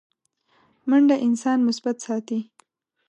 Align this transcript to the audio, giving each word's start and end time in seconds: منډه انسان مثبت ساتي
منډه 0.89 1.15
انسان 1.27 1.57
مثبت 1.67 1.95
ساتي 2.05 2.39